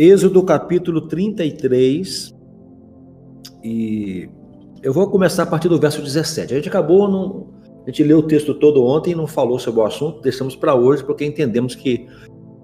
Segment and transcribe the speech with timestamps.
[0.00, 2.34] Êxodo capítulo 33.
[3.62, 4.30] E
[4.82, 6.54] eu vou começar a partir do verso 17.
[6.54, 7.48] A gente acabou, não,
[7.84, 10.74] a gente leu o texto todo ontem e não falou sobre o assunto, deixamos para
[10.74, 12.08] hoje, porque entendemos que,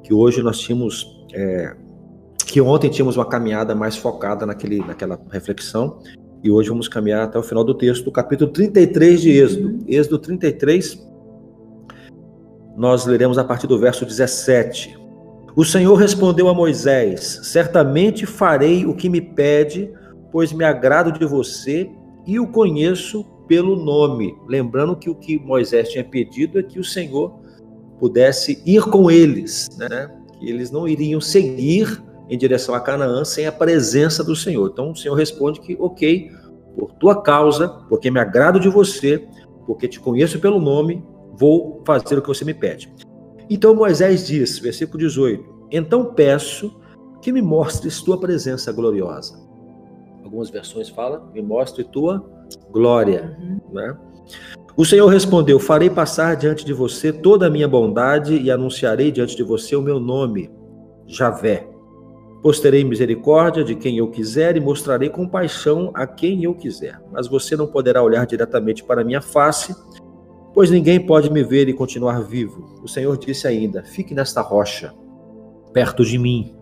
[0.03, 1.27] que hoje nós tínhamos.
[1.35, 1.77] É,
[2.46, 5.99] que ontem tínhamos uma caminhada mais focada naquele, naquela reflexão,
[6.43, 9.85] e hoje vamos caminhar até o final do texto, do capítulo 33 de Êxodo.
[9.87, 11.07] Êxodo 33,
[12.79, 15.06] nós leremos a partir do verso 17.
[15.57, 19.91] O Senhor respondeu a Moisés: Certamente farei o que me pede,
[20.30, 21.91] pois me agrado de você
[22.27, 24.37] e o conheço pelo nome.
[24.47, 27.41] Lembrando que o que Moisés tinha pedido é que o Senhor
[27.99, 30.11] pudesse ir com eles, né?
[30.39, 34.69] que eles não iriam seguir em direção a Canaã sem a presença do Senhor.
[34.71, 36.30] Então o Senhor responde que, ok,
[36.77, 39.27] por tua causa, porque me agrado de você,
[39.65, 41.02] porque te conheço pelo nome,
[41.33, 42.93] vou fazer o que você me pede.
[43.49, 46.77] Então Moisés diz, versículo 18: Então peço
[47.20, 49.45] que me mostres tua presença gloriosa.
[50.23, 52.24] Algumas versões falam, me mostre tua
[52.71, 53.37] glória.
[53.41, 53.60] Uhum.
[53.73, 53.96] Né?
[54.76, 59.37] O Senhor respondeu: Farei passar diante de você toda a minha bondade e anunciarei diante
[59.37, 60.51] de você o meu nome,
[61.07, 61.66] Javé.
[62.43, 67.00] Posterei misericórdia de quem eu quiser e mostrarei compaixão a quem eu quiser.
[67.10, 69.74] Mas você não poderá olhar diretamente para minha face,
[70.54, 72.78] pois ninguém pode me ver e continuar vivo.
[72.84, 74.94] O Senhor disse ainda: Fique nesta rocha,
[75.77, 76.55] perto de mim.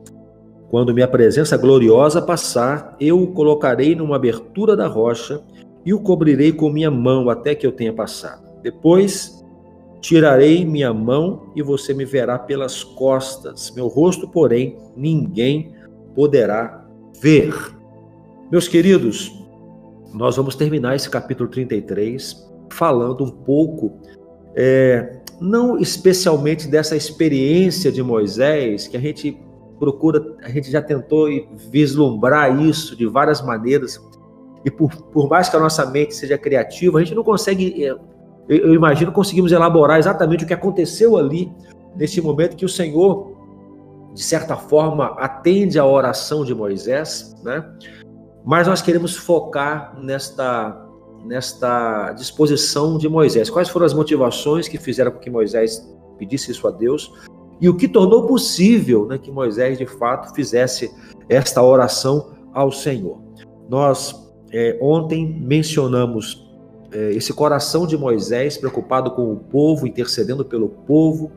[0.68, 5.40] Quando minha presença gloriosa passar, eu o colocarei numa abertura da rocha
[5.86, 8.42] e o cobrirei com minha mão até que eu tenha passado.
[8.60, 9.40] Depois
[10.00, 13.70] tirarei minha mão e você me verá pelas costas.
[13.76, 15.72] Meu rosto, porém, ninguém
[16.12, 16.84] poderá
[17.20, 17.54] ver.
[18.50, 19.30] Meus queridos,
[20.12, 23.92] nós vamos terminar esse capítulo 33 falando um pouco,
[24.56, 29.38] é, não especialmente dessa experiência de Moisés, que a gente
[29.78, 31.28] procura, a gente já tentou
[31.70, 34.00] vislumbrar isso de várias maneiras,
[34.64, 38.00] e por, por mais que a nossa mente seja criativa, a gente não consegue, eu,
[38.48, 41.52] eu imagino, conseguimos elaborar exatamente o que aconteceu ali,
[41.94, 43.36] nesse momento que o Senhor,
[44.14, 47.62] de certa forma, atende à oração de Moisés, né?
[48.44, 50.83] Mas nós queremos focar nesta
[51.24, 53.50] nesta disposição de Moisés?
[53.50, 57.12] Quais foram as motivações que fizeram com que Moisés pedisse isso a Deus?
[57.60, 60.92] E o que tornou possível né, que Moisés, de fato, fizesse
[61.28, 63.20] esta oração ao Senhor?
[63.68, 64.14] Nós,
[64.52, 66.44] é, ontem, mencionamos
[66.92, 71.32] é, esse coração de Moisés preocupado com o povo, intercedendo pelo povo,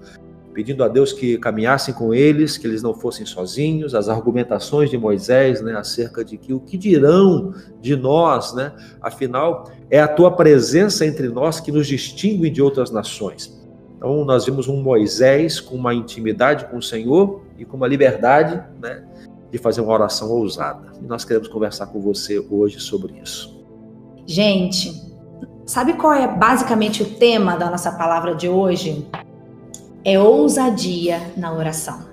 [0.58, 4.98] pedindo a Deus que caminhassem com eles, que eles não fossem sozinhos, as argumentações de
[4.98, 10.32] Moisés, né, acerca de que o que dirão de nós, né, afinal, é a tua
[10.32, 13.56] presença entre nós que nos distingue de outras nações.
[13.96, 18.60] Então, nós vimos um Moisés com uma intimidade com o Senhor e com uma liberdade,
[18.82, 19.04] né,
[19.52, 20.92] de fazer uma oração ousada.
[21.00, 23.64] E nós queremos conversar com você hoje sobre isso.
[24.26, 24.92] Gente,
[25.68, 29.06] sabe qual é basicamente o tema da nossa palavra de hoje?
[30.08, 32.08] É ousadia na oração.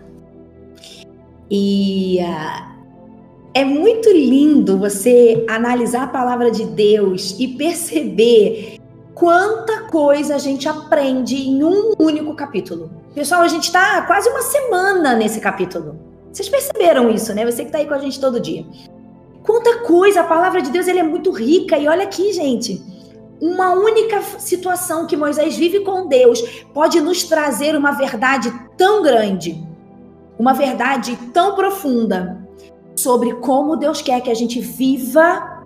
[1.48, 2.74] E uh,
[3.54, 8.80] é muito lindo você analisar a palavra de Deus e perceber
[9.14, 12.90] quanta coisa a gente aprende em um único capítulo.
[13.14, 15.96] Pessoal, a gente está quase uma semana nesse capítulo.
[16.32, 17.46] Vocês perceberam isso, né?
[17.46, 18.66] Você que está aí com a gente todo dia.
[19.44, 21.78] Quanta coisa, a palavra de Deus ele é muito rica.
[21.78, 22.93] E olha aqui, gente
[23.44, 29.62] uma única situação que Moisés vive com Deus pode nos trazer uma verdade tão grande,
[30.38, 32.42] uma verdade tão profunda
[32.96, 35.62] sobre como Deus quer que a gente viva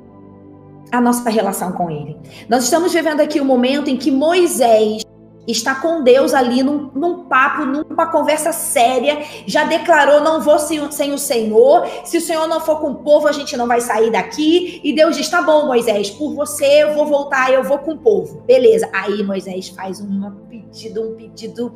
[0.91, 2.17] a nossa relação com Ele.
[2.49, 5.05] Nós estamos vivendo aqui o um momento em que Moisés
[5.53, 10.91] está com Deus ali num, num, papo, numa conversa séria, já declarou: não vou sem,
[10.93, 13.81] sem, o Senhor, se o Senhor não for com o povo, a gente não vai
[13.81, 14.81] sair daqui.
[14.85, 17.99] E Deus diz: tá bom, Moisés, por você eu vou voltar, eu vou com o
[17.99, 18.43] povo.
[18.47, 18.89] Beleza.
[18.93, 21.73] Aí Moisés faz um pedido, um pedido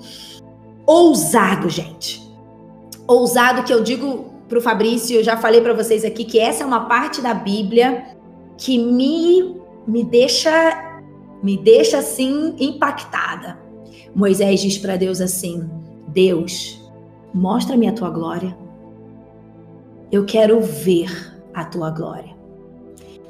[0.86, 2.22] ousado, gente.
[3.06, 6.62] Ousado que eu digo para o Fabrício, eu já falei para vocês aqui que essa
[6.62, 8.04] é uma parte da Bíblia
[8.58, 10.90] que me, me deixa
[11.42, 13.58] me deixa assim impactada.
[14.14, 15.68] Moisés diz para Deus assim:
[16.08, 16.80] Deus,
[17.32, 18.56] mostra-me a tua glória.
[20.10, 22.36] Eu quero ver a tua glória.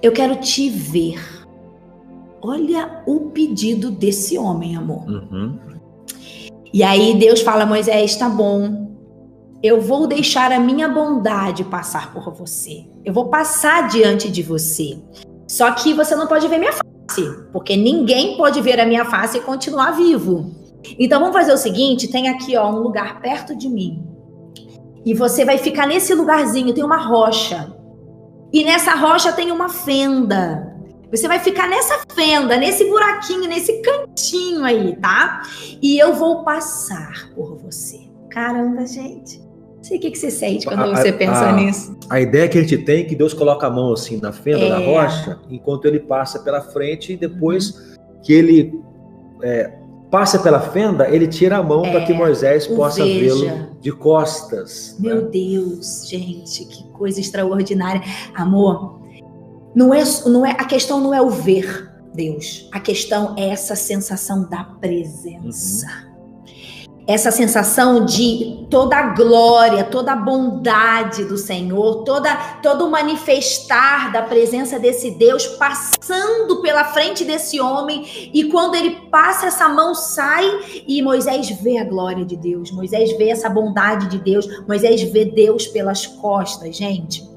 [0.03, 1.21] Eu quero te ver.
[2.41, 5.09] Olha o pedido desse homem, amor.
[5.09, 5.59] Uhum.
[6.73, 8.91] E aí Deus fala: Moisés, tá bom.
[9.63, 12.85] Eu vou deixar a minha bondade passar por você.
[13.05, 14.99] Eu vou passar diante de você.
[15.47, 19.39] Só que você não pode ver minha face, porque ninguém pode ver a minha face
[19.39, 20.62] e continuar vivo.
[20.99, 24.03] Então vamos fazer o seguinte: tem aqui ó, um lugar perto de mim.
[25.05, 27.75] E você vai ficar nesse lugarzinho, tem uma rocha.
[28.53, 30.71] E nessa rocha tem uma fenda.
[31.11, 35.43] Você vai ficar nessa fenda, nesse buraquinho, nesse cantinho aí, tá?
[35.83, 38.01] E eu vou passar por você.
[38.31, 39.41] Caramba, gente.
[39.77, 41.97] Não sei o que, que você sente quando a, você pensa a, nisso.
[42.09, 44.61] A ideia que a gente tem é que Deus coloca a mão assim na fenda
[44.65, 44.69] É.
[44.71, 48.73] da rocha, enquanto ele passa pela frente, e depois que ele
[49.43, 49.73] é,
[50.13, 54.95] passa pela fenda, ele tira a mão para que Moisés possa vê-lo de costas.
[55.01, 55.09] né?
[55.09, 58.03] Meu Deus, gente, que coisa extraordinária.
[58.35, 59.01] Amor,
[59.75, 62.69] não é, não é, a questão não é o ver Deus.
[62.71, 66.12] A questão é essa sensação da presença.
[67.07, 72.33] Essa sensação de toda a glória, toda a bondade do Senhor, toda
[72.63, 79.09] todo o manifestar da presença desse Deus passando pela frente desse homem e quando ele
[79.11, 80.45] passa essa mão sai
[80.87, 85.25] e Moisés vê a glória de Deus, Moisés vê essa bondade de Deus, Moisés vê
[85.25, 87.29] Deus pelas costas, gente.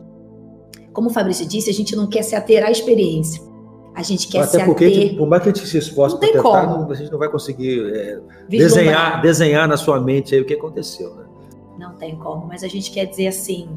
[0.93, 3.54] Como o Fabrício disse, a gente não quer se ater à experiência.
[3.95, 5.15] A gente quer se Até porque, ater.
[5.17, 7.79] por mais que a gente se esforce para tentar, não- a gente não vai conseguir
[7.95, 8.19] é,
[8.49, 11.15] desenhar, desenhar na sua mente aí o que aconteceu.
[11.15, 11.23] Né?
[11.79, 13.69] Não tem como, mas a gente quer dizer assim: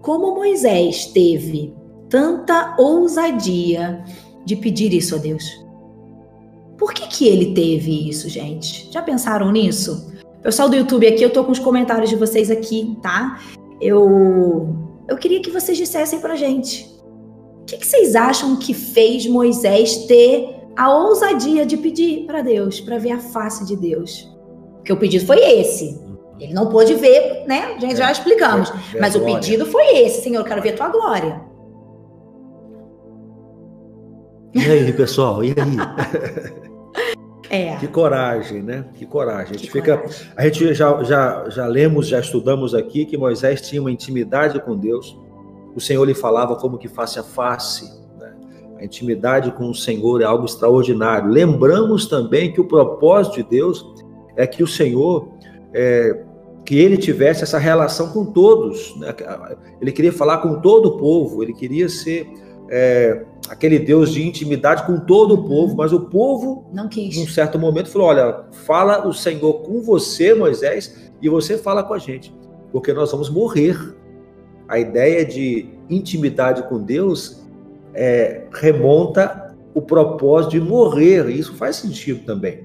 [0.00, 1.74] como Moisés teve
[2.08, 4.02] tanta ousadia
[4.46, 5.44] de pedir isso a Deus?
[6.78, 8.90] Por que, que ele teve isso, gente?
[8.90, 10.10] Já pensaram nisso?
[10.42, 13.38] Pessoal do YouTube aqui, eu tô com os comentários de vocês aqui, tá?
[13.78, 14.74] Eu,
[15.06, 16.88] eu queria que vocês dissessem pra gente.
[17.70, 22.80] O que, que vocês acham que fez Moisés ter a ousadia de pedir para Deus,
[22.80, 24.28] para ver a face de Deus?
[24.78, 25.96] Porque o pedido foi esse.
[26.40, 27.74] Ele não pôde ver, né?
[27.76, 28.72] A gente já explicamos.
[28.92, 31.42] É, é Mas o pedido foi esse, Senhor, eu quero ver tua glória.
[34.52, 35.44] E aí, pessoal?
[35.44, 36.70] E aí?
[37.52, 37.74] É.
[37.78, 38.84] Que coragem, né?
[38.94, 39.56] Que coragem.
[39.56, 40.26] A gente, que fica, coragem.
[40.36, 44.76] a gente já, já, já lemos, já estudamos aqui que Moisés tinha uma intimidade com
[44.76, 45.18] Deus.
[45.74, 47.84] O Senhor lhe falava como que face a face.
[48.18, 48.32] né?
[48.78, 51.30] A intimidade com o Senhor é algo extraordinário.
[51.30, 53.86] Lembramos também que o propósito de Deus
[54.36, 55.28] é que o Senhor,
[55.72, 56.22] é,
[56.64, 58.94] que ele tivesse essa relação com todos.
[58.96, 59.14] né?
[59.80, 62.28] Ele queria falar com todo o povo, ele queria ser
[62.70, 67.34] é, aquele Deus de intimidade com todo o povo, mas o povo Não num quis.
[67.34, 71.98] certo momento falou: Olha, fala o Senhor com você, Moisés, e você fala com a
[71.98, 72.32] gente,
[72.72, 73.76] porque nós vamos morrer.
[74.70, 77.42] A ideia de intimidade com Deus
[77.92, 82.60] é, remonta o propósito de morrer, e isso faz sentido também.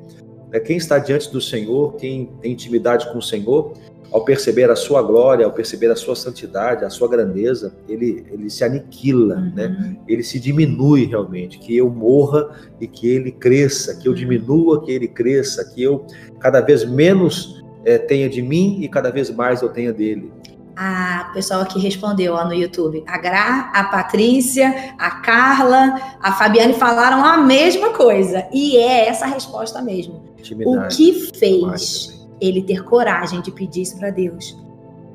[0.52, 3.74] Né, Quem está diante do Senhor, quem tem intimidade com o Senhor,
[4.12, 8.52] ao perceber a sua glória, ao perceber a sua santidade, a sua grandeza, ele, ele
[8.52, 9.66] se aniquila, né?
[9.68, 9.98] Uhum.
[10.08, 12.50] ele se diminui realmente, que eu morra
[12.80, 14.18] e que ele cresça, que eu Uhum.
[14.18, 16.06] diminua, que ele cresça, que eu
[16.40, 20.32] cada vez menos eh, tenha de mim e cada vez mais eu tenha dele.
[20.78, 23.04] A pessoa aqui respondeu lá no YouTube.
[23.08, 28.46] A Gra, a Patrícia, a Carla, a Fabiane falaram a mesma coisa.
[28.52, 30.16] E é essa a resposta mesmo.
[30.16, 30.96] O Intimidade.
[30.98, 34.56] que Mari fez ele ter coragem de pedir isso para Deus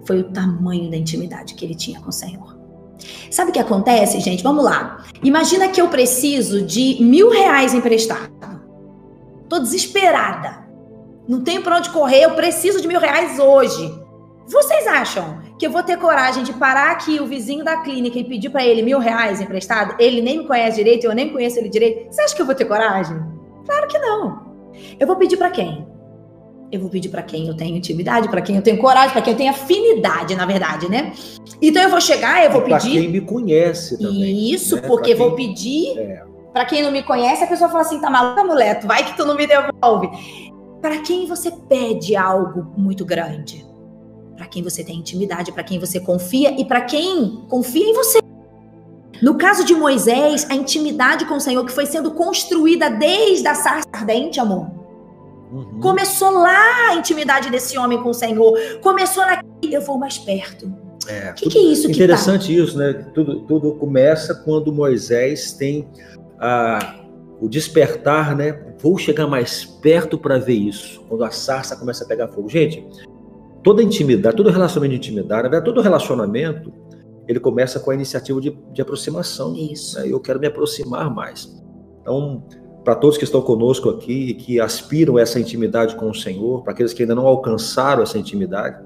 [0.04, 2.58] foi o tamanho da intimidade que ele tinha com o Senhor.
[3.30, 4.42] Sabe o que acontece, gente?
[4.42, 5.04] Vamos lá.
[5.22, 8.30] Imagina que eu preciso de mil reais emprestado.
[9.48, 10.66] Tô desesperada.
[11.28, 13.92] Não tenho para onde correr, eu preciso de mil reais hoje.
[14.46, 18.24] Vocês acham que eu vou ter coragem de parar aqui o vizinho da clínica e
[18.24, 19.94] pedir para ele mil reais emprestado?
[19.98, 22.10] Ele nem me conhece direito, eu nem conheço ele direito.
[22.10, 23.14] Você acha que eu vou ter coragem?
[23.66, 24.42] Claro que não.
[24.98, 25.86] Eu vou pedir para quem?
[26.72, 29.32] Eu vou pedir para quem eu tenho intimidade, para quem eu tenho coragem, para quem
[29.34, 31.12] eu tenho afinidade, na verdade, né?
[31.60, 32.92] Então eu vou chegar, eu vou Pra pedir.
[32.98, 34.50] quem me conhece também.
[34.52, 34.82] Isso, né?
[34.86, 35.98] porque Pra vou quem- pedir.
[35.98, 36.22] É.
[36.54, 38.80] Pra quem não me conhece, a pessoa fala assim: tá maluca, mulher?
[38.86, 40.08] Vai que tu não me devolve.
[40.80, 43.68] Pra quem você pede algo muito grande?
[44.40, 48.20] Pra quem você tem intimidade, pra quem você confia e pra quem confia em você.
[49.20, 53.54] No caso de Moisés, a intimidade com o Senhor que foi sendo construída desde a
[53.54, 54.70] sarça ardente, amor.
[55.52, 55.80] Uhum.
[55.80, 58.58] Começou lá a intimidade desse homem com o Senhor.
[58.80, 59.42] Começou na.
[59.62, 60.72] Eu vou mais perto.
[61.06, 62.04] É, O que, que é isso que tá?
[62.04, 62.94] Interessante isso, né?
[63.12, 65.86] Tudo, tudo começa quando Moisés tem
[66.40, 66.94] ah,
[67.38, 68.58] o despertar, né?
[68.78, 71.04] Vou chegar mais perto para ver isso.
[71.10, 72.48] Quando a sarça começa a pegar fogo.
[72.48, 72.86] Gente,
[73.62, 76.72] toda intimidade, todo relacionamento de intimidade, na verdade, todo relacionamento,
[77.28, 79.54] ele começa com a iniciativa de, de aproximação.
[79.54, 79.98] Isso.
[79.98, 80.08] né?
[80.08, 81.62] Eu quero me aproximar mais.
[82.00, 82.42] Então,
[82.84, 86.62] para todos que estão conosco aqui e que aspiram a essa intimidade com o Senhor,
[86.62, 88.82] para aqueles que ainda não alcançaram essa intimidade,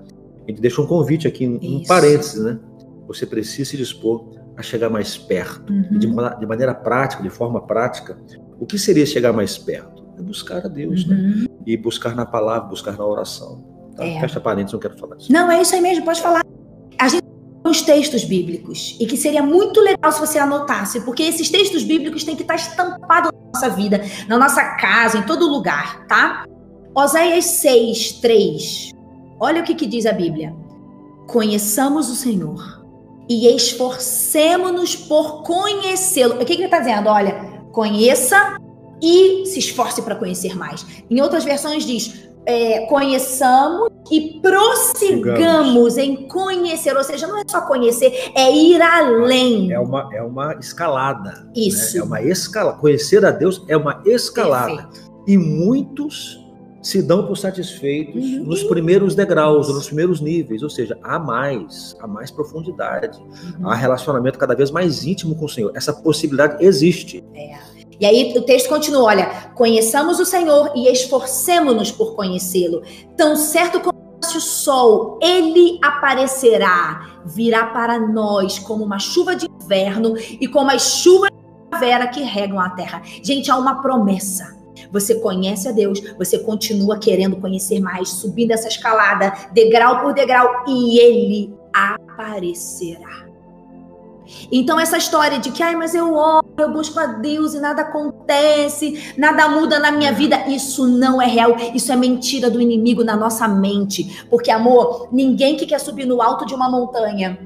[0.46, 1.88] a gente deixa um convite aqui, um Isso.
[1.88, 2.58] parênteses, né?
[3.06, 4.24] Você precisa se dispor
[4.56, 6.38] a chegar mais perto, e de, Uhum.
[6.38, 8.16] de maneira prática, de forma prática.
[8.60, 10.04] O que seria chegar mais perto?
[10.18, 11.16] É buscar a Deus, né?
[11.16, 11.46] Uhum.
[11.66, 13.73] E buscar na palavra, buscar na oração.
[13.96, 14.04] Tá?
[14.04, 14.20] É.
[14.20, 15.32] Fecha parênteses, não quero falar disso.
[15.32, 16.42] Não, é isso aí mesmo, pode falar.
[17.66, 22.22] os textos bíblicos e que seria muito legal se você anotasse, porque esses textos bíblicos
[22.22, 26.44] têm que estar estampados na nossa vida, na nossa casa, em todo lugar, tá?
[26.94, 28.90] Oséias 6, 3.
[29.40, 30.54] Olha o que, que diz a Bíblia.
[31.26, 32.84] Conheçamos o Senhor
[33.28, 36.34] e esforcemos-nos por conhecê-lo.
[36.34, 37.08] O que, que ele está dizendo?
[37.08, 37.32] Olha,
[37.72, 38.56] conheça
[39.02, 40.86] e se esforce para conhecer mais.
[41.10, 46.96] Em outras versões diz: é, conheçamos e prossigamos em conhecer.
[46.96, 49.72] Ou seja, não é só conhecer, é ir além.
[49.72, 51.30] É uma, é uma escalada.
[51.30, 51.52] Né?
[51.56, 51.94] Isso.
[51.94, 52.00] Né?
[52.00, 52.78] É uma escalada.
[52.78, 54.84] Conhecer a Deus é uma escalada.
[54.84, 55.14] Perfeito.
[55.26, 56.44] E muitos
[56.82, 58.44] se dão por satisfeitos uhum.
[58.44, 63.70] nos primeiros degraus, nos primeiros níveis, ou seja, há mais, há mais profundidade, uhum.
[63.70, 65.72] há relacionamento cada vez mais íntimo com o Senhor.
[65.74, 67.24] Essa possibilidade existe.
[67.34, 67.73] É.
[68.00, 72.82] E aí o texto continua, olha, conheçamos o Senhor e esforcemos-nos por conhecê-lo.
[73.16, 80.14] Tão certo como o sol, ele aparecerá, virá para nós como uma chuva de inverno
[80.18, 83.02] e como as chuvas de primavera que regam a terra.
[83.22, 84.56] Gente, há uma promessa.
[84.90, 90.64] Você conhece a Deus, você continua querendo conhecer mais, subindo essa escalada, degrau por degrau,
[90.66, 93.24] e ele aparecerá.
[94.50, 97.82] Então, essa história de que, ai, mas eu oro, eu busco a Deus e nada
[97.82, 103.02] acontece, nada muda na minha vida, isso não é real, isso é mentira do inimigo
[103.02, 104.24] na nossa mente.
[104.30, 107.38] Porque, amor, ninguém que quer subir no alto de uma montanha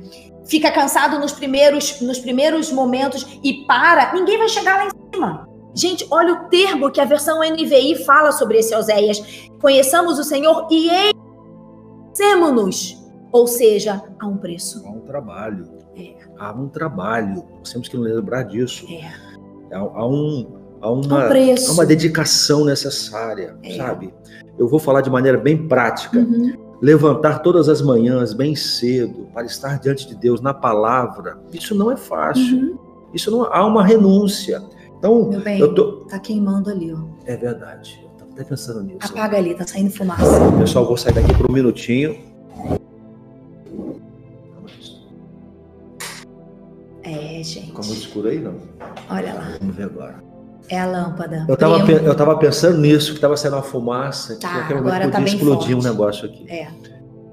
[0.44, 5.48] fica cansado nos primeiros, nos primeiros momentos e para, ninguém vai chegar lá em cima.
[5.74, 9.20] Gente, olha o termo que a versão NVI fala sobre esse Oséias.
[9.60, 10.88] Conheçamos o Senhor e
[12.10, 12.98] ensinemos-nos.
[13.30, 14.82] Ou seja, há um preço.
[14.86, 15.77] Há um trabalho.
[15.98, 16.14] É.
[16.38, 17.44] Há um trabalho.
[17.58, 18.86] Nós temos que lembrar disso.
[18.88, 19.04] É.
[19.74, 20.46] Há, há, um,
[20.80, 21.70] há, uma, um preço.
[21.70, 23.76] há uma dedicação necessária, é.
[23.76, 24.14] sabe?
[24.58, 26.18] Eu vou falar de maneira bem prática.
[26.18, 26.68] Uhum.
[26.80, 31.38] Levantar todas as manhãs bem cedo para estar diante de Deus na palavra.
[31.52, 32.56] Isso não é fácil.
[32.56, 32.78] Uhum.
[33.12, 34.62] Isso não há uma renúncia.
[34.98, 36.04] Então, Meu bem, eu tô...
[36.06, 36.98] tá queimando ali, ó.
[37.24, 38.00] É verdade.
[38.02, 38.98] Eu tava até pensando nisso.
[39.00, 40.40] Apaga ali, tá saindo fumaça.
[40.58, 42.27] Pessoal, vou sair daqui por um minutinho.
[47.08, 47.66] É, gente.
[47.66, 48.54] Ficou muito escuro aí, não?
[49.08, 49.56] Olha lá.
[49.60, 50.22] Vamos ver agora.
[50.68, 51.46] É a lâmpada.
[51.48, 54.38] Eu tava, eu tava pensando nisso, que tava saindo uma fumaça.
[54.38, 55.74] Tá, que agora tá bem explodir forte.
[55.74, 56.50] um negócio aqui.
[56.50, 56.68] É.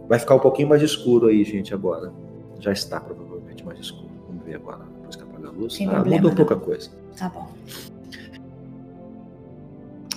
[0.08, 2.14] Vai ficar um pouquinho mais escuro aí, gente, agora.
[2.60, 4.10] Já está provavelmente mais escuro.
[4.28, 5.74] Vamos ver agora, depois que apagar a luz.
[5.74, 6.38] Sem ah, problema, mudou não.
[6.38, 6.90] pouca coisa.
[7.18, 7.50] Tá bom.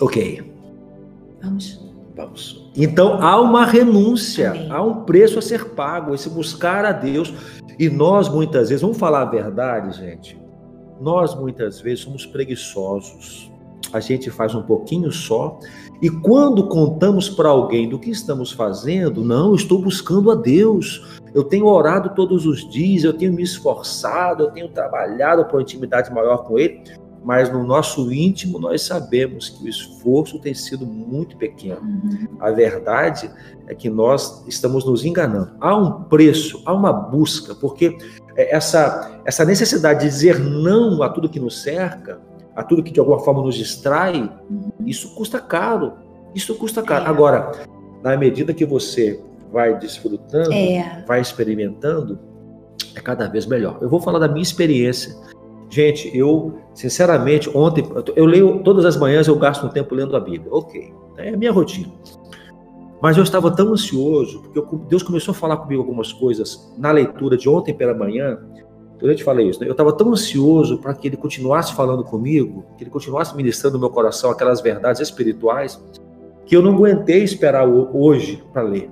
[0.00, 0.52] Ok.
[1.42, 1.88] Vamos.
[2.14, 2.70] Vamos.
[2.76, 4.70] Então há uma renúncia, Amém.
[4.70, 7.32] há um preço a ser pago, esse buscar a Deus.
[7.78, 10.40] E nós muitas vezes, vamos falar a verdade, gente.
[11.00, 13.50] Nós muitas vezes somos preguiçosos.
[13.92, 15.58] A gente faz um pouquinho só.
[16.02, 21.18] E quando contamos para alguém do que estamos fazendo, não, estou buscando a Deus.
[21.32, 26.12] Eu tenho orado todos os dias, eu tenho me esforçado, eu tenho trabalhado por intimidade
[26.12, 26.82] maior com Ele
[27.28, 31.82] mas no nosso íntimo nós sabemos que o esforço tem sido muito pequeno.
[31.82, 32.26] Uhum.
[32.40, 33.30] A verdade
[33.66, 35.50] é que nós estamos nos enganando.
[35.60, 37.98] Há um preço, há uma busca, porque
[38.34, 42.18] essa, essa necessidade de dizer não a tudo que nos cerca,
[42.56, 44.70] a tudo que de alguma forma nos distrai, Uhum.
[44.86, 45.92] isso custa caro.
[46.34, 47.04] Isso custa caro.
[47.04, 47.08] É.
[47.08, 47.52] Agora,
[48.02, 49.20] na medida que você
[49.52, 51.04] vai desfrutando, É.
[51.06, 52.18] vai experimentando,
[52.94, 53.76] é cada vez melhor.
[53.82, 55.14] Eu vou falar da minha experiência.
[55.70, 57.84] Gente, eu, sinceramente, ontem,
[58.16, 60.50] eu leio todas as manhãs, eu gasto um tempo lendo a Bíblia.
[60.50, 61.92] Ok, é a minha rotina.
[63.00, 66.90] Mas eu estava tão ansioso, porque eu- Deus começou a falar comigo algumas coisas na
[66.90, 68.38] leitura de ontem pela manhã.
[69.00, 69.68] Eu te falei isso, né?
[69.68, 73.80] Eu estava tão ansioso para que Ele continuasse falando comigo, que Ele continuasse ministrando no
[73.80, 75.80] meu coração aquelas verdades espirituais,
[76.44, 78.90] que eu não aguentei esperar hoje para ler.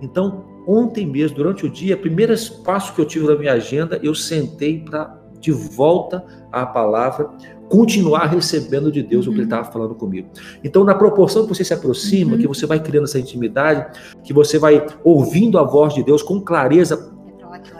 [0.00, 2.32] Então, ontem mesmo, durante o dia, primeiro
[2.64, 7.28] passo que eu tive na minha agenda, eu sentei para de volta à palavra,
[7.68, 9.48] continuar recebendo de Deus o que Ele Uhum.
[9.48, 10.28] estava falando comigo.
[10.62, 12.38] Então, na proporção que você se aproxima, Uhum.
[12.38, 13.86] que você vai criando essa intimidade,
[14.22, 17.10] que você vai ouvindo a voz de Deus com clareza,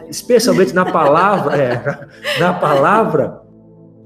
[0.04, 2.09] É especialmente na palavra, é,
[2.40, 3.40] na palavra,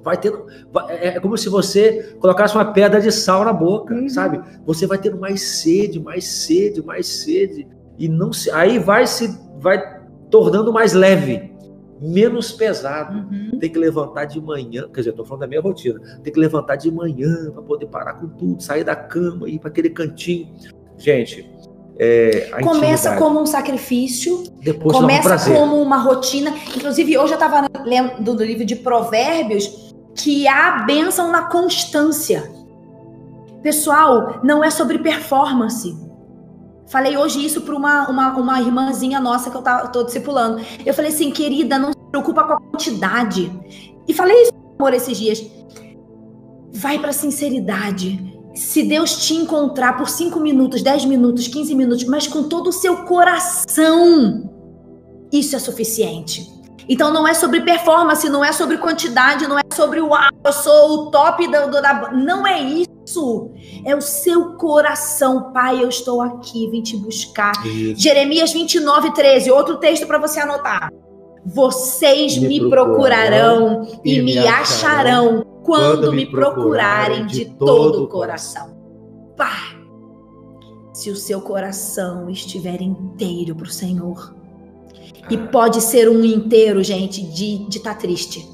[0.04, 0.44] vai tendo,
[0.88, 4.08] é é como se você colocasse uma pedra de sal na boca, Uhum.
[4.08, 4.40] sabe?
[4.64, 7.66] Você vai tendo mais sede, mais sede, mais sede,
[7.98, 9.82] e não se, aí vai se, vai
[10.30, 11.52] tornando mais leve,
[12.00, 13.18] menos pesado.
[13.30, 13.58] Uhum.
[13.58, 16.00] Tem que levantar de manhã, quer dizer, estou falando da minha rotina.
[16.22, 19.68] Tem que levantar de manhã para poder parar com tudo, sair da cama, ir para
[19.68, 20.48] aquele cantinho.
[20.98, 21.48] Gente,
[21.98, 25.56] é, Começa intimidade, como um sacrifício, depois um começa prazer.
[25.56, 26.54] como uma rotina.
[26.76, 32.50] Inclusive, hoje eu estava lendo do livro de Provérbios que há bênção na constância.
[33.62, 36.05] Pessoal, não é sobre performance.
[36.88, 40.64] Falei hoje isso para uma, uma, uma irmãzinha nossa que eu tava, tô discipulando.
[40.84, 43.52] Eu falei assim, querida, não se preocupa com a quantidade.
[44.06, 45.44] E falei isso, amor, esses dias.
[46.72, 48.34] Vai para sinceridade.
[48.54, 52.72] Se Deus te encontrar por 5 minutos, 10 minutos, 15 minutos, mas com todo o
[52.72, 54.50] seu coração,
[55.32, 56.54] isso é suficiente.
[56.88, 60.90] Então não é sobre performance, não é sobre quantidade, não é sobre ah, eu sou
[60.90, 62.85] o top da, da não é isso.
[63.84, 67.52] É o seu coração, Pai, eu estou aqui, vim te buscar.
[67.66, 68.02] Isso.
[68.02, 70.92] Jeremias 29, 13, outro texto para você anotar.
[71.44, 78.08] Vocês me, me procurarão, procurarão e, me acharão quando, quando me procurarem de todo o
[78.08, 78.76] coração.
[79.36, 79.78] Pai,
[80.92, 84.34] se o seu coração estiver inteiro para o Senhor,
[85.28, 88.48] e pode ser um inteiro, gente, de estar tá triste.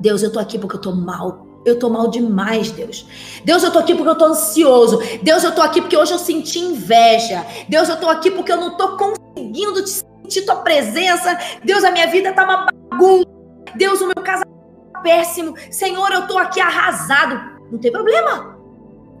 [0.00, 1.47] Deus, eu tô aqui porque eu tô mal.
[1.68, 3.06] Eu tô mal demais, Deus.
[3.44, 5.00] Deus, eu tô aqui porque eu tô ansioso.
[5.22, 7.44] Deus, eu tô aqui porque hoje eu senti inveja.
[7.68, 11.38] Deus, eu tô aqui porque eu não tô conseguindo te sentir tua presença.
[11.64, 13.26] Deus, a minha vida tá uma bagunça.
[13.76, 14.56] Deus, o meu casamento
[14.92, 15.54] tá péssimo.
[15.70, 17.58] Senhor, eu tô aqui arrasado.
[17.70, 18.56] Não tem problema.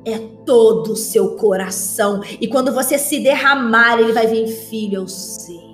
[0.04, 2.22] É todo o seu coração.
[2.40, 5.67] E quando você se derramar, ele vai vir, filho, eu sei.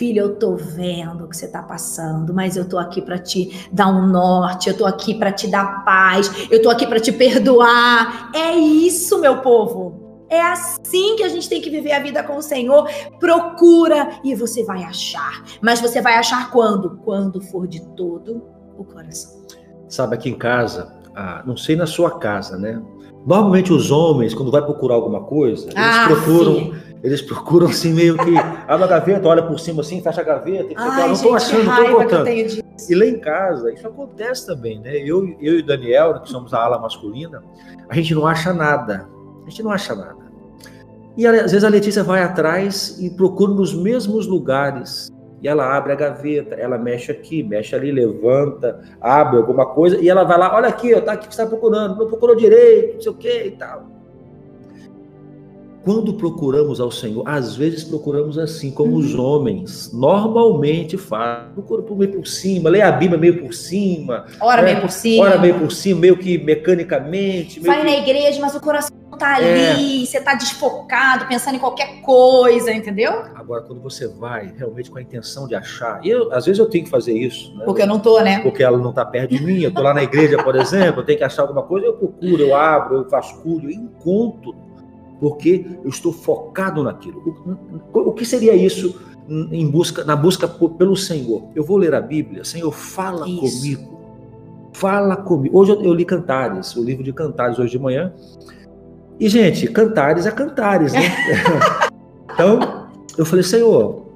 [0.00, 3.68] Filho, eu tô vendo o que você tá passando, mas eu tô aqui para te
[3.70, 7.12] dar um norte, eu tô aqui para te dar paz, eu tô aqui para te
[7.12, 8.30] perdoar.
[8.34, 10.24] É isso, meu povo.
[10.30, 12.88] É assim que a gente tem que viver a vida com o Senhor.
[13.18, 15.44] Procura e você vai achar.
[15.60, 16.96] Mas você vai achar quando?
[17.04, 18.42] Quando for de todo
[18.78, 19.42] o coração.
[19.86, 22.80] Sabe, aqui em casa, ah, não sei na sua casa, né?
[23.26, 26.54] Normalmente os homens, quando vai procurar alguma coisa, eles ah, procuram.
[26.54, 28.34] Sim eles procuram assim meio que
[28.68, 31.64] abre a gaveta, olha por cima assim, fecha a gaveta, e Ai, não estou achando,
[31.64, 32.30] não estou encontrando.
[32.88, 34.96] E lá em casa, isso acontece também, né?
[34.96, 37.42] Eu, eu e o Daniel, que somos a ala masculina,
[37.88, 39.08] a gente não acha nada.
[39.46, 40.20] A gente não acha nada.
[41.16, 45.10] E às vezes a Letícia vai atrás e procura nos mesmos lugares.
[45.42, 50.08] E ela abre a gaveta, ela mexe aqui, mexe ali, levanta, abre alguma coisa, e
[50.08, 52.94] ela vai lá, olha aqui, ó, tá aqui que você está procurando, não procurou direito,
[52.94, 53.99] não sei o que e tal.
[55.82, 59.24] Quando procuramos ao Senhor, às vezes procuramos assim, como os uhum.
[59.24, 61.54] homens normalmente fazem.
[61.54, 64.26] Procura por meio por cima, lê a Bíblia meio por cima.
[64.40, 64.72] Ora né?
[64.72, 65.24] meio por cima.
[65.24, 67.60] Ora meio por cima, meio que mecanicamente.
[67.60, 67.84] Vai que...
[67.84, 70.06] na igreja, mas o coração não tá ali, é.
[70.06, 73.12] você tá desfocado, pensando em qualquer coisa, entendeu?
[73.34, 76.66] Agora, quando você vai realmente com a intenção de achar, e eu, às vezes eu
[76.66, 77.56] tenho que fazer isso.
[77.56, 77.64] Né?
[77.64, 78.40] Porque eu não tô, né?
[78.40, 81.06] Porque ela não tá perto de mim, eu tô lá na igreja, por exemplo, eu
[81.06, 84.68] tenho que achar alguma coisa, eu procuro, eu abro, eu vasculho, eu encontro
[85.20, 87.22] porque eu estou focado naquilo.
[87.92, 91.44] O, o que seria isso em busca, na busca pelo Senhor?
[91.54, 93.60] Eu vou ler a Bíblia, Senhor, fala isso.
[93.60, 94.00] comigo.
[94.72, 95.58] Fala comigo.
[95.58, 98.12] Hoje eu, eu, li Cantares, o livro de Cantares hoje de manhã.
[99.18, 101.02] E, gente, Cantares é Cantares, né?
[102.32, 104.06] então, eu falei, Senhor,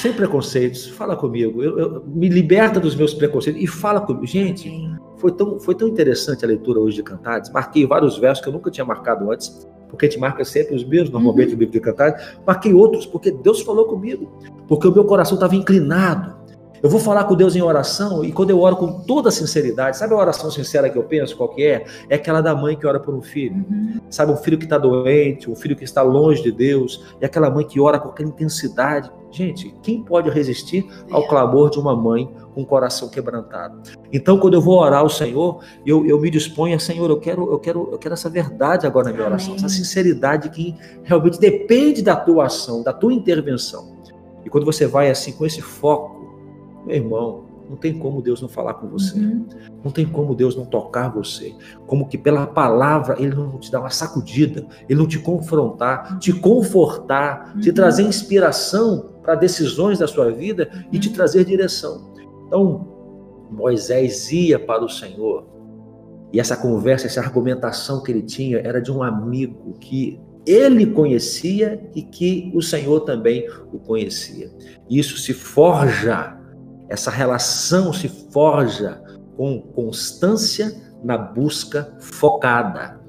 [0.00, 1.62] sem preconceitos, fala comigo.
[1.62, 4.26] Eu, eu, me liberta dos meus preconceitos e fala comigo.
[4.26, 4.72] Gente,
[5.18, 7.50] foi tão, foi tão interessante a leitura hoje de Cantares.
[7.50, 10.84] Marquei vários versos que eu nunca tinha marcado antes porque a gente marca sempre os
[10.84, 11.54] mesmos, normalmente, uhum.
[11.54, 12.38] no livro de Cantares.
[12.46, 14.30] Marquei outros, porque Deus falou comigo,
[14.66, 16.39] porque o meu coração estava inclinado.
[16.82, 20.14] Eu vou falar com Deus em oração, e quando eu oro com toda sinceridade, sabe
[20.14, 21.84] a oração sincera que eu penso, qual que é?
[22.08, 23.64] É aquela da mãe que ora por um filho.
[23.68, 24.00] Uhum.
[24.08, 27.50] Sabe, um filho que está doente, um filho que está longe de Deus, e aquela
[27.50, 29.10] mãe que ora com aquela intensidade.
[29.30, 33.80] Gente, quem pode resistir ao clamor de uma mãe com o coração quebrantado.
[34.12, 37.52] Então, quando eu vou orar ao Senhor, eu, eu me disponho a, Senhor, eu quero,
[37.52, 39.34] eu, quero, eu quero essa verdade agora na minha Amém.
[39.34, 44.00] oração, essa sinceridade que realmente depende da tua ação, da tua intervenção.
[44.44, 46.19] E quando você vai assim com esse foco,
[46.86, 49.16] meu irmão, não tem como Deus não falar com você.
[49.16, 49.46] Uhum.
[49.84, 51.54] Não tem como Deus não tocar você.
[51.86, 56.32] Como que pela palavra Ele não te dá uma sacudida, Ele não te confrontar, te
[56.32, 57.60] confortar, uhum.
[57.60, 61.14] te trazer inspiração para decisões da sua vida e te uhum.
[61.14, 62.12] trazer direção.
[62.48, 62.88] Então,
[63.48, 65.46] Moisés ia para o Senhor.
[66.32, 71.80] E essa conversa, essa argumentação que ele tinha era de um amigo que ele conhecia
[71.94, 74.50] e que o Senhor também o conhecia.
[74.88, 76.39] Isso se forja,
[76.90, 79.00] essa relação se forja
[79.36, 83.00] com constância na busca focada.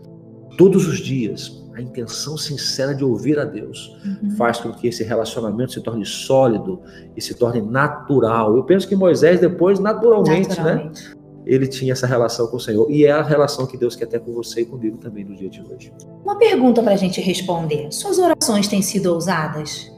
[0.55, 4.31] Todos os dias, a intenção sincera de ouvir a Deus uhum.
[4.37, 6.79] faz com que esse relacionamento se torne sólido
[7.17, 8.55] e se torne natural.
[8.55, 11.09] Eu penso que Moisés depois, naturalmente, né, naturalmente.
[11.09, 11.15] né?
[11.43, 12.89] Ele tinha essa relação com o Senhor.
[12.91, 15.49] E é a relação que Deus quer ter com você e comigo também no dia
[15.49, 15.91] de hoje.
[16.23, 17.91] Uma pergunta para a gente responder.
[17.91, 19.91] Suas orações têm sido ousadas?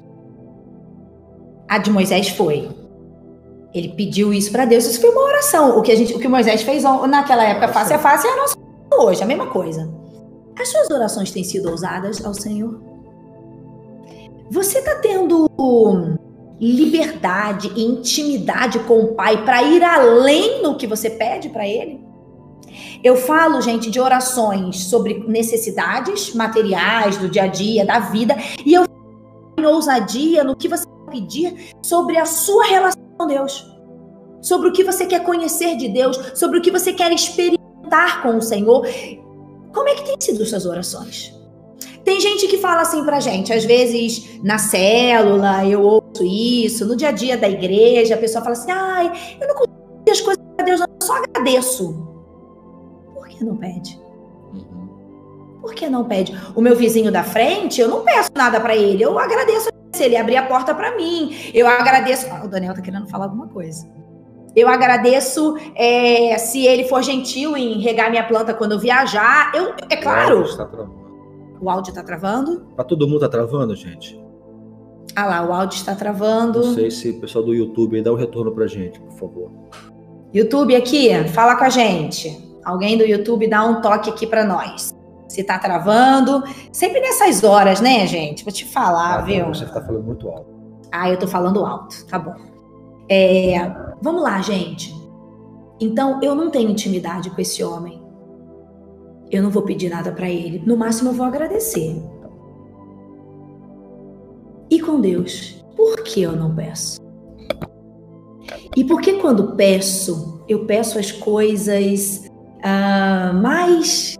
[1.67, 2.69] A de Moisés foi.
[3.73, 4.85] Ele pediu isso para Deus.
[4.85, 5.77] Isso foi uma oração.
[5.77, 8.37] O que, a gente, o que Moisés fez naquela época, face a face, é a
[8.37, 8.55] nossa
[8.93, 9.91] hoje, a mesma coisa.
[10.59, 12.79] As suas orações têm sido ousadas ao Senhor?
[14.51, 15.49] Você está tendo
[16.59, 21.99] liberdade e intimidade com o Pai para ir além do que você pede para Ele?
[23.03, 28.73] Eu falo, gente, de orações sobre necessidades materiais do dia a dia, da vida, e
[28.73, 33.71] eu falo em ousadia no que você pedir sobre a sua relação com Deus,
[34.41, 38.37] sobre o que você quer conhecer de Deus, sobre o que você quer experimentar com
[38.37, 38.85] o Senhor.
[39.73, 41.33] Como é que tem sido suas orações?
[42.03, 46.97] Tem gente que fala assim pra gente, às vezes na célula eu ouço isso, no
[46.97, 50.43] dia a dia da igreja, a pessoa fala assim: ai, eu não consigo as coisas
[50.55, 52.07] para Deus, eu só agradeço.
[53.13, 53.99] Por que não pede?
[54.53, 55.59] Uhum.
[55.61, 56.37] Por que não pede?
[56.53, 59.69] O meu vizinho da frente, eu não peço nada para ele, eu agradeço
[60.01, 61.35] ele abrir a porta para mim.
[61.53, 62.27] Eu agradeço.
[62.31, 63.87] Ah, o Daniel tá querendo falar alguma coisa.
[64.55, 69.51] Eu agradeço é, se ele for gentil em regar minha planta quando eu viajar.
[69.55, 70.45] Eu, é claro.
[71.59, 72.61] O áudio está travando?
[72.75, 74.21] Tá todo mundo tá travando, gente?
[75.15, 76.63] Ah lá, o áudio está travando.
[76.63, 79.51] Não sei se o pessoal do YouTube dá o um retorno pra gente, por favor.
[80.33, 82.35] YouTube aqui, fala com a gente.
[82.63, 84.92] Alguém do YouTube dá um toque aqui para nós.
[85.27, 86.43] Se tá travando.
[86.71, 88.43] Sempre nessas horas, né, gente?
[88.43, 89.47] Vou te falar, ah, viu?
[89.47, 90.47] Você tá falando muito alto.
[90.91, 92.05] Ah, eu tô falando alto.
[92.05, 92.35] Tá bom.
[93.09, 93.57] É,
[94.01, 94.93] vamos lá, gente.
[95.79, 98.01] Então, eu não tenho intimidade com esse homem.
[99.31, 100.61] Eu não vou pedir nada para ele.
[100.65, 102.01] No máximo, eu vou agradecer.
[104.69, 107.01] E com Deus, por que eu não peço?
[108.75, 114.15] E por que quando peço, eu peço as coisas uh, mais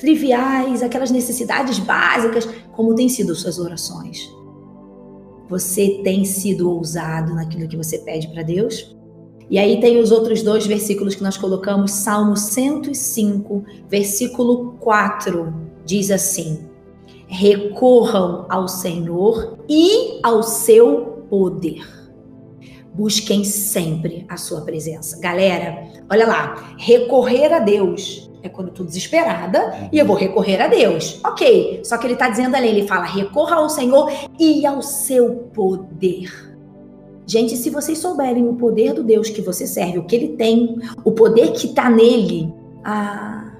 [0.00, 4.28] triviais, aquelas necessidades básicas, como têm sido suas orações?
[5.48, 8.96] Você tem sido ousado naquilo que você pede para Deus?
[9.50, 15.52] E aí tem os outros dois versículos que nós colocamos, Salmo 105, versículo 4,
[15.84, 16.68] diz assim:
[17.26, 21.84] Recorram ao Senhor e ao seu poder.
[22.94, 25.18] Busquem sempre a sua presença.
[25.20, 30.60] Galera, olha lá, recorrer a Deus é quando eu tô desesperada e eu vou recorrer
[30.60, 31.20] a Deus.
[31.24, 35.36] Ok, só que ele está dizendo ali, ele fala, recorra ao Senhor e ao seu
[35.54, 36.50] poder.
[37.26, 40.76] Gente, se vocês souberem o poder do Deus que você serve, o que ele tem,
[41.04, 43.52] o poder que está nele, ah,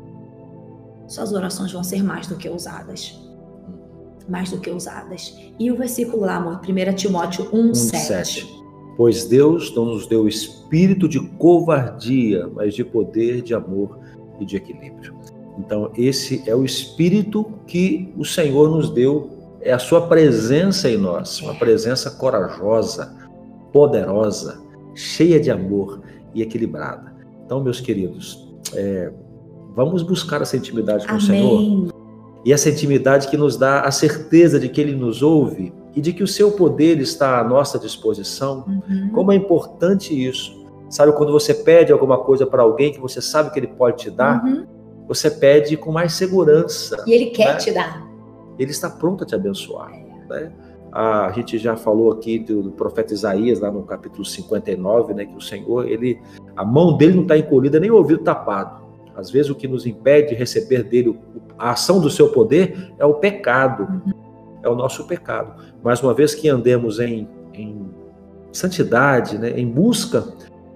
[1.07, 3.21] suas orações vão ser mais do que ousadas.
[4.29, 5.37] Mais do que ousadas.
[5.59, 8.07] E o versículo lá, amor, 1 Timóteo 1, 1 7.
[8.07, 8.61] 7.
[8.97, 13.99] Pois Deus não nos deu espírito de covardia, mas de poder, de amor
[14.41, 15.15] e de equilíbrio.
[15.59, 20.97] Então, esse é o espírito que o Senhor nos deu, é a sua presença em
[20.97, 23.15] nós, uma presença corajosa,
[23.73, 24.63] poderosa,
[24.95, 26.01] cheia de amor
[26.35, 27.15] e equilibrada.
[27.45, 29.13] Então, meus queridos, é,
[29.75, 31.23] vamos buscar essa intimidade com Amém.
[31.23, 31.95] o Senhor.
[32.45, 36.13] E essa intimidade que nos dá a certeza de que Ele nos ouve e de
[36.13, 38.65] que o seu poder está à nossa disposição.
[38.67, 39.11] Uhum.
[39.13, 40.60] Como é importante isso.
[40.91, 44.11] Sabe, quando você pede alguma coisa para alguém que você sabe que ele pode te
[44.11, 44.67] dar, uhum.
[45.07, 47.05] você pede com mais segurança.
[47.07, 47.57] E ele quer né?
[47.57, 48.05] te dar.
[48.59, 49.93] Ele está pronto a te abençoar.
[50.29, 50.53] Né?
[50.93, 55.41] A gente já falou aqui do, profeta Isaías, lá no capítulo 59, né, que o
[55.41, 56.21] Senhor, ele,
[56.57, 58.81] a mão dele não está encolhida, nem o ouvido tapado.
[59.15, 61.17] Às vezes o que nos impede de receber dele
[61.57, 64.13] a ação do seu poder é o pecado, uhum.
[64.65, 65.63] é o nosso pecado.
[65.85, 67.89] Mas uma vez que andemos em, em
[68.51, 70.25] santidade, né, em busca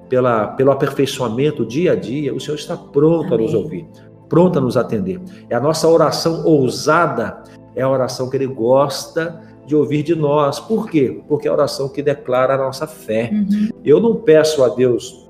[0.09, 3.39] pela, pelo aperfeiçoamento dia a dia, o Senhor está pronto Amém.
[3.39, 3.87] a nos ouvir,
[4.29, 5.21] pronto a nos atender.
[5.49, 7.43] É a nossa oração ousada,
[7.75, 10.61] é a oração que Ele gosta de ouvir de nós.
[10.61, 11.23] Por quê?
[11.29, 13.31] Porque é a oração que declara a nossa fé.
[13.33, 13.69] Uhum.
[13.85, 15.29] Eu não peço a Deus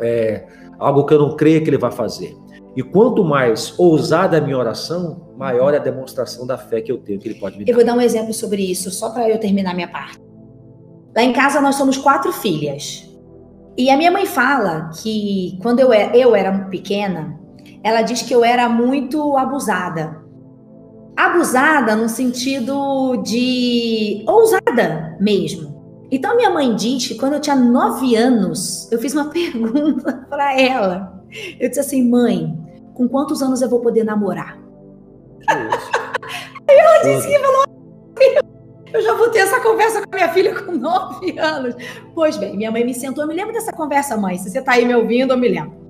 [0.00, 0.46] é,
[0.78, 2.36] algo que eu não creia que Ele vai fazer.
[2.76, 6.90] E quanto mais ousada é a minha oração, maior é a demonstração da fé que
[6.90, 7.70] eu tenho que Ele pode me dar.
[7.70, 10.18] Eu vou dar um exemplo sobre isso, só para eu terminar minha parte.
[11.14, 13.08] Lá em casa nós somos quatro filhas.
[13.76, 17.38] E a minha mãe fala que quando eu, eu era pequena,
[17.82, 20.24] ela diz que eu era muito abusada
[21.16, 25.74] abusada no sentido de ousada mesmo.
[26.10, 30.60] Então minha mãe diz que quando eu tinha nove anos, eu fiz uma pergunta para
[30.60, 31.22] ela.
[31.58, 32.56] Eu disse assim, mãe,
[32.94, 34.58] com quantos anos eu vou poder namorar?
[35.48, 37.64] Aí ela disse que falou,
[38.94, 41.74] eu já vou ter essa conversa com minha filha com nove anos.
[42.14, 44.38] Pois bem, minha mãe me sentou, eu me lembro dessa conversa, mãe.
[44.38, 45.82] Se você está aí me ouvindo, eu me lembro.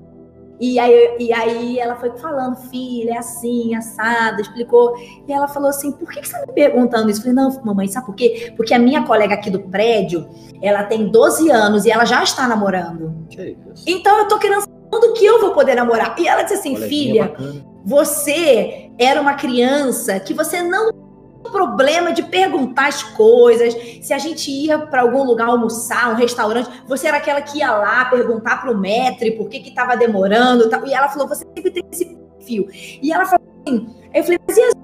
[0.58, 4.94] E aí, e aí ela foi falando, filha, é assim, assado, explicou.
[5.28, 7.20] E ela falou assim: por que, que você está me perguntando isso?
[7.20, 8.54] Eu falei, não, mamãe, sabe por quê?
[8.56, 10.26] Porque a minha colega aqui do prédio,
[10.62, 13.26] ela tem 12 anos e ela já está namorando.
[13.28, 13.84] Que isso?
[13.86, 16.14] Então eu tô querendo quando que eu vou poder namorar.
[16.18, 17.66] E ela disse assim: filha, bacana.
[17.84, 21.03] você era uma criança que você não
[21.50, 23.74] problema de perguntar as coisas.
[24.02, 27.70] Se a gente ia para algum lugar almoçar, um restaurante, você era aquela que ia
[27.72, 30.86] lá perguntar pro metre por que que tava demorando, tal.
[30.86, 32.68] e ela falou, você sempre tem esse perfil.
[32.72, 34.74] E ela falou assim, eu falei, mas e as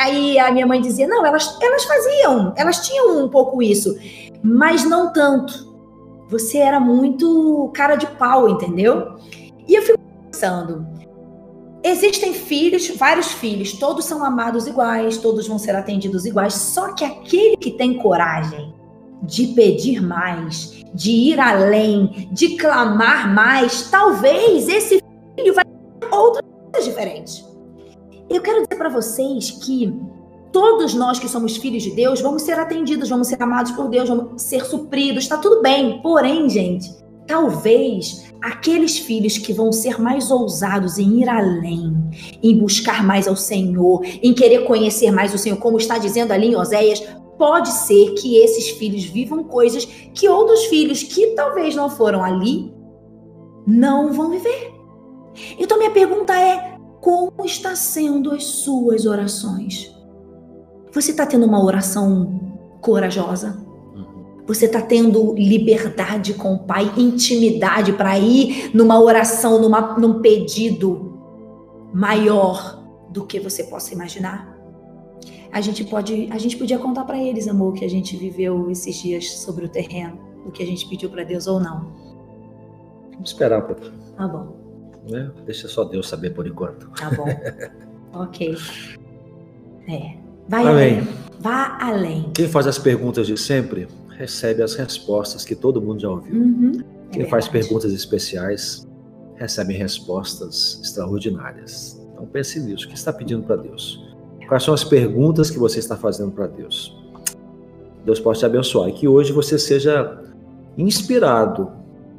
[0.00, 3.94] Aí a minha mãe dizia: não, elas, elas faziam, elas tinham um pouco isso,
[4.42, 5.68] mas não tanto.
[6.30, 9.18] Você era muito cara de pau, entendeu?
[9.68, 9.98] E eu fico
[10.30, 10.86] pensando:
[11.90, 17.04] existem filhos, vários filhos, todos são amados iguais, todos vão ser atendidos iguais, só que
[17.04, 18.72] aquele que tem coragem
[19.22, 25.02] de pedir mais, de ir além, de clamar mais, talvez esse
[25.36, 27.44] filho vai ter outras coisas diferentes.
[28.28, 29.92] Eu quero dizer para vocês que
[30.52, 34.08] todos nós que somos filhos de Deus vamos ser atendidos, vamos ser amados por Deus,
[34.08, 36.00] vamos ser supridos, está tudo bem.
[36.00, 36.90] Porém, gente,
[37.26, 41.94] talvez aqueles filhos que vão ser mais ousados em ir além,
[42.42, 46.48] em buscar mais ao Senhor, em querer conhecer mais o Senhor, como está dizendo ali
[46.48, 47.02] em Oséias,
[47.36, 52.72] pode ser que esses filhos vivam coisas que outros filhos que talvez não foram ali
[53.66, 54.72] não vão viver.
[55.58, 59.94] Então minha pergunta é: como está sendo as suas orações?
[60.92, 62.40] Você está tendo uma oração
[62.80, 63.69] corajosa?
[64.50, 71.16] Você está tendo liberdade com o Pai, intimidade para ir numa oração, numa, num pedido
[71.94, 74.58] maior do que você possa imaginar?
[75.52, 79.00] A gente pode, a gente podia contar para eles, amor, que a gente viveu esses
[79.00, 81.92] dias sobre o terreno, o que a gente pediu para Deus ou não.
[83.12, 83.94] Vamos esperar um pouquinho.
[84.16, 84.56] Tá bom.
[85.08, 85.30] Né?
[85.46, 86.90] Deixa só Deus saber por enquanto.
[86.98, 87.26] Tá bom.
[88.20, 88.56] ok.
[89.86, 90.16] É.
[90.48, 90.72] Vai Amém.
[90.72, 91.08] além.
[91.38, 92.32] Vá além.
[92.34, 93.86] Quem faz as perguntas de sempre
[94.20, 96.42] recebe as respostas que todo mundo já ouviu.
[96.42, 96.72] Uhum.
[97.10, 98.86] É Quem faz perguntas especiais
[99.36, 101.98] recebe respostas extraordinárias.
[102.12, 102.84] Então pense nisso.
[102.84, 103.98] O que está pedindo para Deus?
[104.46, 106.94] Quais são as perguntas que você está fazendo para Deus?
[108.04, 110.22] Deus pode te abençoar e que hoje você seja
[110.76, 111.70] inspirado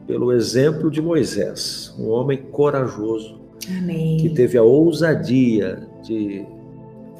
[0.07, 3.39] pelo exemplo de Moisés, um homem corajoso,
[3.77, 4.17] Amém.
[4.17, 6.43] que teve a ousadia de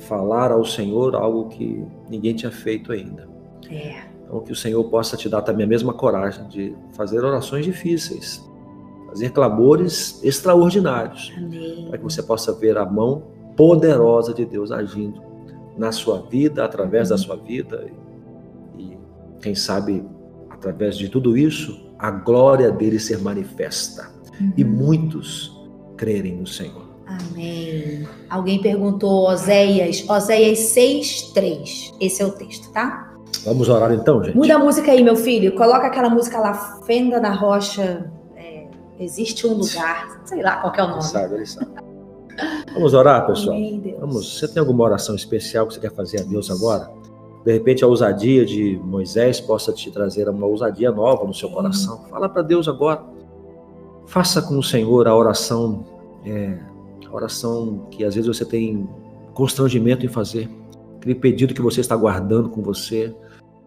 [0.08, 3.30] falar ao Senhor algo que ninguém tinha feito ainda.
[3.70, 4.10] É.
[4.32, 8.42] Então, que o Senhor possa te dar também a mesma coragem de fazer orações difíceis,
[9.08, 11.88] fazer clamores extraordinários, Amém.
[11.90, 13.24] para que você possa ver a mão
[13.58, 15.22] poderosa de Deus agindo
[15.78, 17.86] na sua vida, através da sua vida
[18.78, 18.98] e,
[19.42, 20.02] quem sabe,
[20.50, 24.54] através de tudo isso, a glória dele ser manifesta uhum.
[24.56, 25.60] e muitos
[25.98, 26.90] crerem no Senhor.
[27.06, 28.08] Amém.
[28.30, 31.94] Alguém perguntou Oséias, Oséias 6:3.
[32.00, 33.11] Esse é o texto, tá?
[33.46, 34.36] Vamos orar então, gente.
[34.36, 35.56] Muda a música aí, meu filho.
[35.56, 38.12] Coloca aquela música lá, Fenda na Rocha.
[38.36, 38.68] É,
[39.00, 41.00] existe um lugar, sei lá qual é o nome.
[41.00, 41.72] Ele sabe, ele sabe.
[42.74, 43.56] Vamos orar, pessoal.
[43.56, 44.40] Amém, Vamos.
[44.40, 47.02] Você tem alguma oração especial que você quer fazer a Deus agora?
[47.44, 52.06] de repente a ousadia de Moisés possa te trazer uma ousadia nova no seu coração.
[52.10, 53.04] Fala para Deus agora.
[54.06, 55.86] Faça com o Senhor a oração,
[56.26, 56.60] é,
[57.08, 58.88] a oração que às vezes você tem
[59.34, 60.50] constrangimento em fazer,
[61.02, 63.14] aquele pedido que você está guardando com você,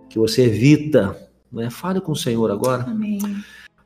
[0.09, 1.17] que você evita.
[1.53, 1.69] Né?
[1.69, 2.85] Fale com o Senhor agora.
[2.85, 3.19] Amém.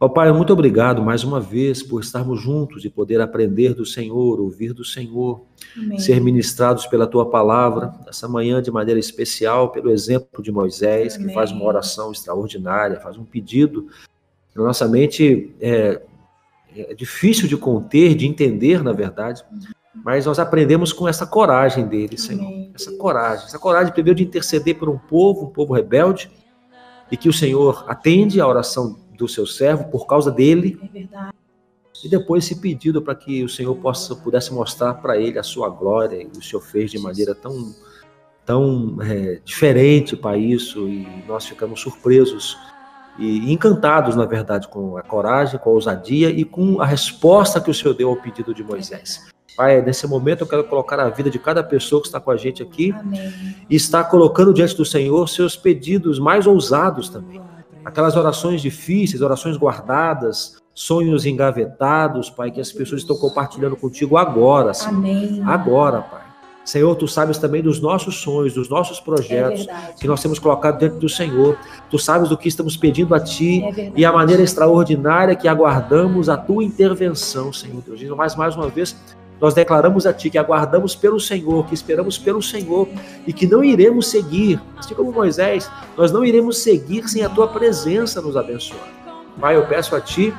[0.00, 3.84] Ó oh, Pai, muito obrigado mais uma vez por estarmos juntos e poder aprender do
[3.84, 5.42] Senhor, ouvir do Senhor,
[5.76, 5.98] Amém.
[5.98, 11.26] ser ministrados pela Tua palavra, essa manhã de maneira especial, pelo exemplo de Moisés, Amém.
[11.26, 13.88] que faz uma oração extraordinária, faz um pedido.
[14.54, 16.00] Na nossa mente é,
[16.76, 19.42] é difícil de conter, de entender, na verdade,
[20.04, 22.46] mas nós aprendemos com essa coragem dele, Senhor.
[22.46, 22.72] Amém.
[22.74, 26.30] Essa coragem, essa coragem primeiro de interceder por um povo, um povo rebelde,
[27.10, 30.78] e que o Senhor atende a oração do seu servo por causa dele.
[30.82, 31.32] É verdade.
[32.04, 35.68] E depois esse pedido para que o Senhor possa pudesse mostrar para ele a sua
[35.68, 37.74] glória, e o Senhor fez de maneira tão
[38.48, 42.56] tão é, diferente para isso e nós ficamos surpresos
[43.18, 47.70] e encantados, na verdade, com a coragem, com a ousadia e com a resposta que
[47.70, 49.28] o Senhor deu ao pedido de Moisés.
[49.58, 52.36] Pai, nesse momento eu quero colocar a vida de cada pessoa que está com a
[52.36, 53.56] gente aqui Amém.
[53.68, 57.40] e está colocando diante do Senhor seus pedidos mais ousados também
[57.84, 64.74] aquelas orações difíceis, orações guardadas, sonhos engavetados, Pai, que as pessoas estão compartilhando contigo agora,
[64.74, 64.94] Senhor.
[64.94, 65.42] Amém.
[65.44, 66.28] Agora, Pai.
[66.64, 70.78] Senhor, tu sabes também dos nossos sonhos, dos nossos projetos é que nós temos colocado
[70.78, 71.56] dentro do Senhor.
[71.90, 76.28] Tu sabes do que estamos pedindo a Ti é e a maneira extraordinária que aguardamos
[76.28, 78.02] a Tua intervenção, Senhor Deus.
[78.02, 78.94] E mais, mais uma vez,
[79.40, 82.88] nós declaramos a Ti que aguardamos pelo Senhor, que esperamos pelo Senhor
[83.26, 87.48] e que não iremos seguir, assim como Moisés, nós não iremos seguir sem a Tua
[87.48, 88.88] presença nos abençoar.
[89.40, 90.34] Pai, eu peço a Ti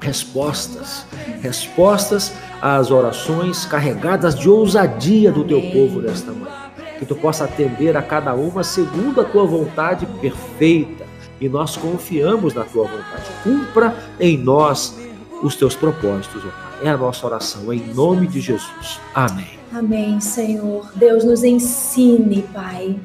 [0.00, 1.06] respostas,
[1.40, 6.68] respostas às orações carregadas de ousadia do Teu povo nesta manhã.
[6.98, 11.06] que tu possa atender a cada uma segundo a tua vontade perfeita.
[11.40, 13.30] E nós confiamos na tua vontade.
[13.44, 14.98] Cumpra em nós
[15.40, 16.67] os teus propósitos, ó Pai.
[16.82, 19.00] É a nossa oração em nome de Jesus.
[19.14, 19.58] Amém.
[19.72, 20.90] Amém, Senhor.
[20.94, 22.96] Deus nos ensine, Pai,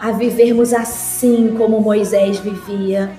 [0.00, 3.12] a vivermos assim como Moisés vivia.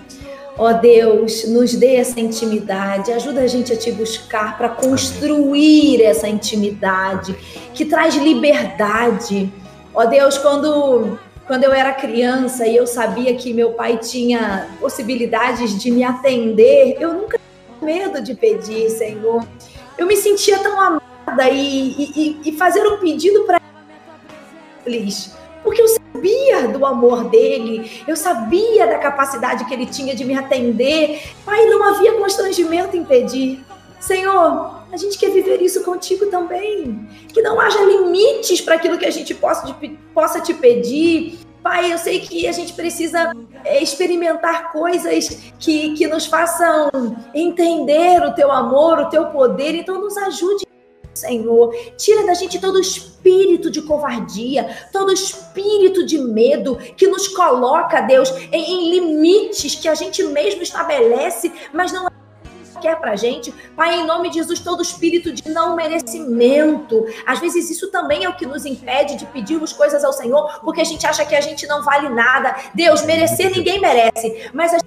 [0.58, 6.28] Ó Deus, nos dê essa intimidade, ajuda a gente a te buscar para construir essa
[6.28, 7.36] intimidade
[7.76, 9.54] que traz liberdade.
[9.94, 15.80] Ó Deus, quando quando eu era criança e eu sabia que meu pai tinha possibilidades
[15.82, 17.40] de me atender, eu nunca
[17.82, 19.46] medo de pedir, Senhor.
[19.98, 23.60] Eu me sentia tão amada e, e, e fazer um pedido para
[24.86, 30.24] eles, porque eu sabia do amor dele, eu sabia da capacidade que ele tinha de
[30.24, 31.22] me atender.
[31.46, 33.66] Pai, não havia constrangimento em pedir.
[34.00, 37.08] Senhor, a gente quer viver isso contigo também.
[37.34, 39.76] Que não haja limites para aquilo que a gente possa,
[40.14, 41.40] possa te pedir.
[41.62, 43.34] Pai, eu sei que a gente precisa
[43.66, 46.90] é, experimentar coisas que, que nos façam
[47.34, 50.66] entender o teu amor, o teu poder, então nos ajude.
[51.14, 58.02] Senhor, tira da gente todo espírito de covardia, todo espírito de medo que nos coloca,
[58.02, 62.08] Deus, em, em limites que a gente mesmo estabelece, mas não
[62.78, 63.52] quer pra gente.
[63.76, 67.06] Pai, em nome de Jesus, todo espírito de não merecimento.
[67.26, 70.82] Às vezes isso também é o que nos impede de pedirmos coisas ao Senhor, porque
[70.82, 72.56] a gente acha que a gente não vale nada.
[72.74, 74.78] Deus, merecer ninguém merece, mas a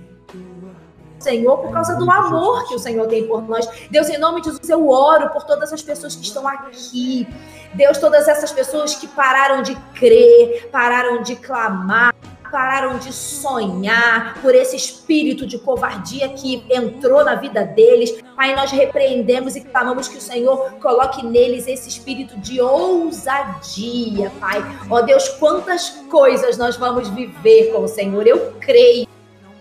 [1.20, 3.68] Senhor, por causa do amor que o Senhor tem por nós.
[3.90, 7.28] Deus, em nome de Jesus, eu oro por todas as pessoas que estão aqui.
[7.74, 12.09] Deus, todas essas pessoas que pararam de crer, pararam de clamar,
[12.50, 18.20] pararam de sonhar por esse espírito de covardia que entrou na vida deles.
[18.36, 24.62] Pai, nós repreendemos e clamamos que o Senhor coloque neles esse espírito de ousadia, Pai.
[24.88, 28.26] Ó oh, Deus, quantas coisas nós vamos viver com o Senhor.
[28.26, 29.06] Eu creio.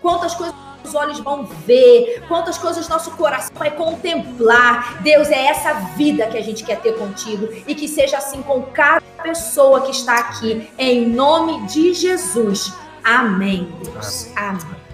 [0.00, 5.02] Quantas coisas os olhos vão ver, quantas coisas nosso coração vai contemplar.
[5.02, 8.62] Deus, é essa vida que a gente quer ter contigo e que seja assim com
[8.62, 12.72] cada pessoa que está aqui, em nome de Jesus.
[13.02, 14.28] Amém, Deus.
[14.36, 14.89] Amém.